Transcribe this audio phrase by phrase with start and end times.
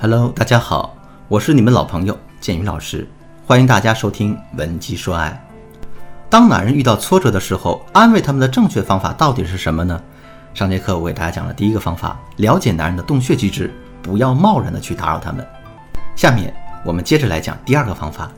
[0.00, 3.04] Hello，大家好，我是你们老朋友建宇老师，
[3.44, 5.44] 欢迎大家收听《文姬说爱》。
[6.30, 10.00] 当男人遇到挫折的时候，安慰他们的正确方法到底是什么呢？
[10.54, 15.44] 上节课我给大家讲了第一个方法，了解男人的洞穴机制，不要贸然的去打扰他们。
[16.14, 18.30] 下面我们接着来讲第二个方法，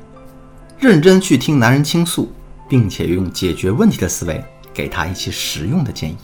[0.78, 2.32] 认真去听男人倾诉，
[2.70, 6.16] 并且用解决问题的思维给他一些实用的建议。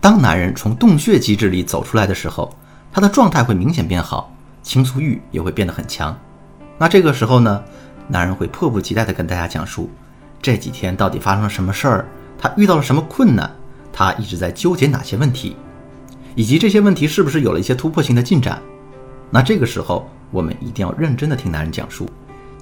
[0.00, 2.52] 当男人从洞穴机制里走出来的时候，
[2.92, 6.16] 他的状态会明显变好，倾诉欲也会变得很强。
[6.78, 7.62] 那这个时候呢，
[8.06, 9.90] 男人会迫不及待地跟大家讲述
[10.40, 12.06] 这几天到底发生了什么事儿，
[12.38, 13.50] 他遇到了什么困难，
[13.92, 15.56] 他一直在纠结哪些问题，
[16.34, 18.60] 以及这些问题是不是有了一些突破性的进展。
[19.30, 22.08] 那这个时候，我们一定要认真地听男人讲述，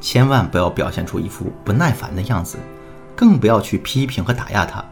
[0.00, 2.58] 千万不要表现出一副不耐烦的样子，
[3.14, 4.84] 更不要去批评和打压他。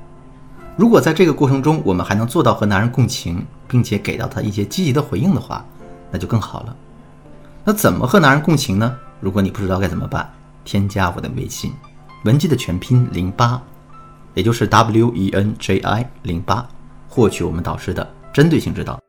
[0.76, 5.64] 如果在这个过程中，我们还能做到和男人共情，并且给到他一些积极的回应的话，
[6.10, 6.76] 那就更好了。
[7.62, 8.96] 那怎么和男人共情呢？
[9.20, 10.28] 如果你不知道该怎么办，
[10.64, 11.72] 添加我的微信，
[12.24, 13.62] 文姬的全拼零八，
[14.34, 16.66] 也就是 W E N J I 零八，
[17.08, 19.00] 获取我们导师的针对性指导。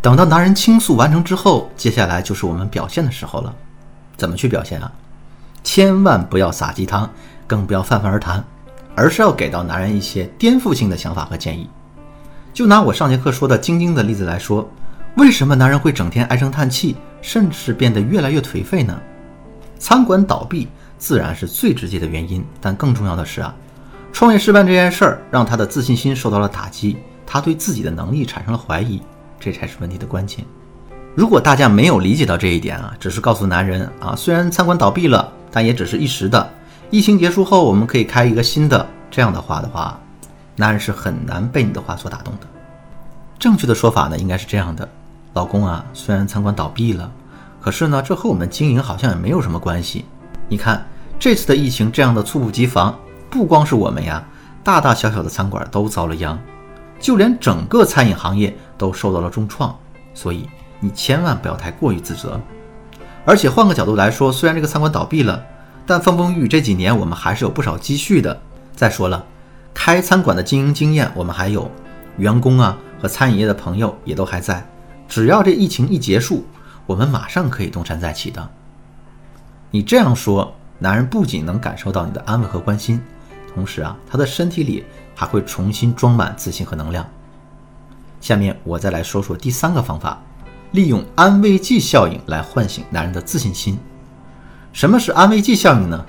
[0.00, 3.52] 等到男人倾诉完成之后，接下来就是我们表现的时候了。
[4.16, 4.92] 怎么去表现啊？
[5.64, 7.10] 千万不要撒鸡汤，
[7.48, 8.44] 更不要泛泛而谈。
[8.94, 11.68] 而是要给到男人一些颠覆性的想法和建议。
[12.52, 14.68] 就拿我上节课说的晶晶的例子来说，
[15.16, 18.96] 为什么男人会整天唉声叹气，甚至变得越来越颓废呢？
[19.78, 23.54] 餐馆倒闭自然是最直接的原因，但更重要的是啊，
[24.12, 29.02] 创业失败这件事儿让他的自信心受到了打击，他对自己的能力产生了怀疑，
[29.40, 30.44] 这才是问题的关键。
[31.16, 36.48] 如果大家没有理解到这一点啊，只是告诉男人啊，虽然餐馆倒闭了，但也只是一时的。
[36.90, 38.86] 疫情结束后，我们可以开一个新的。
[39.10, 39.98] 这样的话的话，
[40.56, 42.46] 男人是很难被你的话所打动的。
[43.38, 44.88] 正确的说法呢，应该是这样的：
[45.32, 47.10] 老公啊，虽然餐馆倒闭了，
[47.60, 50.04] 可是呢，这和我们经营好像也没有什么关系。
[50.48, 50.86] 你看
[51.18, 52.96] 这次的疫情这样的猝不及防，
[53.30, 54.24] 不光是我们呀，
[54.62, 56.38] 大大小小的餐馆都遭了殃，
[57.00, 59.76] 就连整个餐饮行业都受到了重创。
[60.12, 60.48] 所以
[60.80, 62.40] 你千万不要太过于自责。
[63.24, 65.42] 而且换个角度来说，虽然这个餐馆倒闭了。
[65.86, 68.40] 但风风雨雨这几年，我们还是有不少积蓄的。
[68.74, 69.24] 再说了，
[69.72, 71.70] 开餐馆的经营经验我们还有，
[72.16, 74.66] 员工啊和餐饮业的朋友也都还在。
[75.06, 76.44] 只要这疫情一结束，
[76.86, 78.50] 我们马上可以东山再起的。
[79.70, 83.00] 你这样说，男人不仅能感受到你的安慰和关心，
[83.54, 84.84] 同时啊，他的身体里
[85.14, 87.06] 还会重新装满自信和能量。
[88.20, 90.18] 下面我再来说说第三个方法，
[90.72, 93.78] 利用安慰剂效应来唤醒男人的自信心。
[94.74, 96.04] 什么是安慰剂效应呢？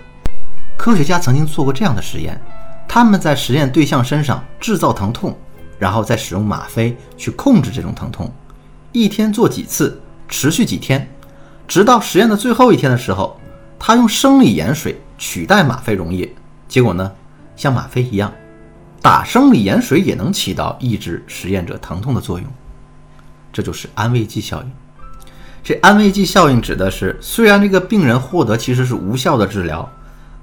[0.75, 2.41] 科学家曾经做过这样的实验，
[2.87, 5.37] 他们在实验对象身上制造疼痛，
[5.77, 8.33] 然后再使用吗啡去控制这种疼痛，
[8.91, 11.07] 一天做几次，持续几天，
[11.67, 13.39] 直到实验的最后一天的时候，
[13.77, 16.33] 他用生理盐水取代吗啡溶液，
[16.67, 17.11] 结果呢，
[17.55, 18.33] 像吗啡一样，
[18.99, 22.47] 打生理盐水也能起到抑制实验者疼痛的作用，
[23.53, 24.71] 这就是安慰剂效应。
[25.65, 29.91] 这安慰剂效应指的是，虽然这个病人获得其实是无效的治疗，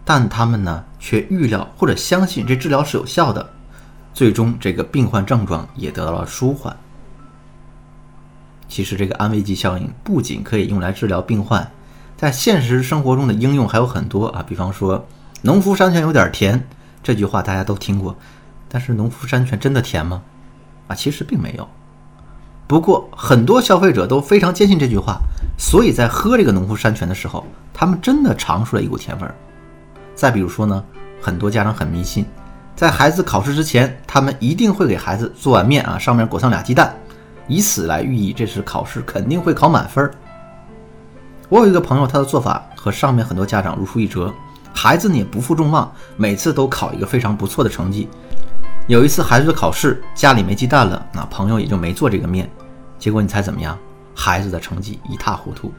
[0.04, 3.48] 但他们呢却预料或者相信这治疗是有效的，
[4.12, 6.76] 最终这个病患症状也得到了舒缓。
[8.68, 11.70] 其实这个安慰剂效应不仅可以用来治疗病患，
[12.16, 15.06] 在现实生活中的应用还有很多啊，比方说
[15.42, 16.66] “农夫山泉有点甜”
[17.00, 18.18] 这句话大家都听过，
[18.68, 20.20] 但是农夫山泉真的甜吗？
[20.88, 21.68] 啊，其实并没有。
[22.72, 25.18] 不过，很多消费者都非常坚信这句话，
[25.58, 27.44] 所以在喝这个农夫山泉的时候，
[27.74, 29.34] 他们真的尝出了一股甜味儿。
[30.14, 30.82] 再比如说呢，
[31.20, 32.24] 很多家长很迷信，
[32.74, 36.96] 在孩子考试之前，他们一定会给孩子做碗面啊，上面裹上俩鸡蛋，
[37.46, 40.10] 以此来寓意这次考试肯定会考满分。
[41.50, 44.32] 我有一个朋友，他的做法和上面很多家长如出一辙，
[44.72, 48.08] 孩子呢也不负众望，每次都考一个非常不错的成绩。
[48.86, 52.50] 有一次孩子的考试，家里没鸡蛋了，那朋友也就没做这个面。
[53.02, 53.76] 结果你猜怎么样？
[54.14, 55.72] 孩子的成绩一塌糊涂。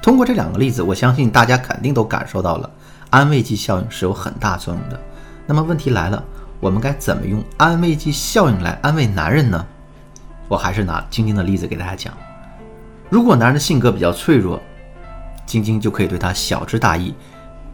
[0.00, 2.70] 通过这两个例子，我相信大家肯定都感受到了
[3.10, 5.00] 安慰剂效应是有很大作用的。
[5.44, 6.22] 那么问题来了，
[6.60, 9.66] 我们该怎么用安慰剂效应来安慰男人呢？
[10.46, 12.14] 我还是拿晶晶的例子给大家讲。
[13.08, 14.62] 如果男人的性格比较脆弱，
[15.44, 17.12] 晶晶就可以对他晓之大义，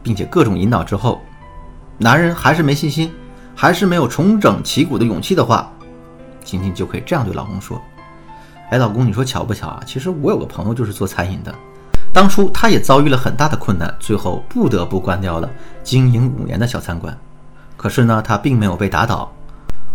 [0.01, 1.21] 并且各种引导之后，
[1.99, 3.13] 男人还是没信心，
[3.55, 5.71] 还是没有重整旗鼓的勇气的话，
[6.43, 7.79] 晶晶就可以这样对老公说。
[8.69, 9.81] 哎，老公，你说巧不巧啊？
[9.85, 11.55] 其实我有个朋友就是做餐饮的，
[12.11, 15.49] 当初他也遭遇了很大的困难，最后不得不关掉了
[15.83, 17.17] 经营五年的小餐馆。
[17.77, 19.31] 可是呢，他并没有被打倒。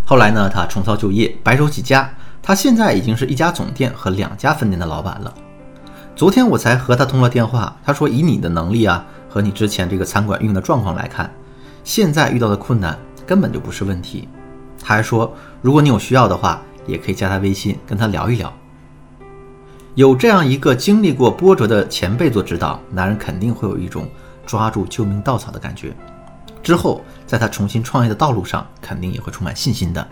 [0.06, 2.10] 后来呢，他重操旧业，白手起家，
[2.42, 5.34] 他现在已经是一家总店和两家分店的老板了。
[6.16, 11.30] 昨天我才和他通了电话，他说以你的能力啊和你之前这个餐馆运营的状况来看，
[11.84, 14.28] 现在遇到的困难根本就不是问题。
[14.82, 15.30] 他还说，
[15.60, 18.52] 如果你有需要的话，也可以加他微信跟他聊一聊。
[19.94, 24.09] 有这样一个经历过波折的前辈做指导，男人肯定会有一种
[24.47, 25.94] 抓住救命稻草的感觉。
[26.62, 30.06] 之后，在他重新创业的道路上，肯定也会充满信心的。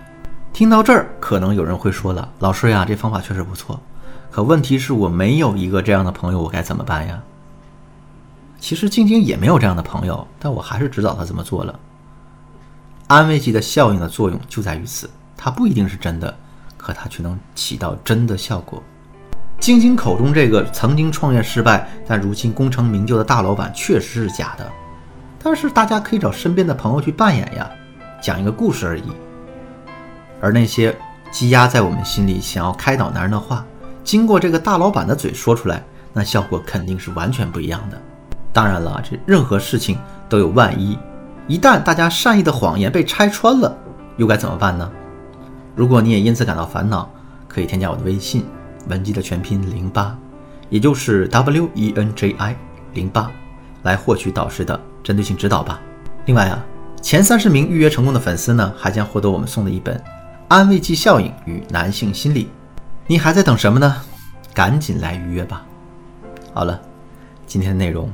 [0.53, 3.81] 听到这儿，可能有人会说了：“老师呀，这方法确实不错，
[4.31, 7.23] 可问题是我没有一个这样的朋友，我该怎么办呀？”
[8.61, 11.79] 其实晶晶也没有这样的朋友，但我还是指导他这么做了。
[13.07, 16.37] 安慰剂的效应的作用就在于此，它不一定是真的，
[16.77, 18.83] 可它却能起到真的效果。
[19.61, 24.67] 晶晶口中这个曾经创业失败但如今功成名就的大老板确实是假的，
[25.39, 27.71] 但是大家可以找身边的朋友去扮演呀，
[28.23, 29.03] 讲一个故事而已。
[30.41, 30.97] 而那些
[31.31, 33.63] 积压在我们心里想要开导男人的话，
[34.03, 35.85] 经过这个大老板的嘴说出来，
[36.15, 38.01] 那效果肯定是完全不一样的。
[38.55, 40.99] 当然了，这任何事情都有万一，
[41.47, 43.77] 一旦大家善意的谎言被拆穿了，
[44.17, 44.91] 又该怎么办呢？
[45.77, 47.11] 如果你也因此感到烦恼，
[47.47, 48.47] 可以添加我的微信。
[48.89, 50.17] 文姬的全拼零八，
[50.69, 52.57] 也就是 W E N J I
[52.95, 53.31] 零八，
[53.83, 55.81] 来获取导师的针对性指导吧。
[56.27, 56.65] 另外啊，
[57.01, 59.97] 前三十名预约成功的粉丝呢，还将获得我们送的一本
[60.49, 62.45] 《安慰剂效应与男性心理》。
[63.07, 64.03] 你还在等什么呢？
[64.53, 65.65] 赶紧来预约吧。
[66.53, 66.81] 好了，
[67.47, 68.11] 今天的内容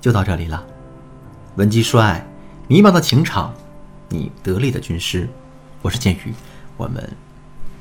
[0.00, 0.64] 就到这里了。
[1.56, 2.24] 文姬说爱，
[2.68, 3.52] 迷茫的情场，
[4.08, 5.28] 你得力的军师。
[5.82, 6.34] 我是剑宇，
[6.76, 7.08] 我们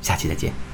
[0.01, 0.68] 下期再见。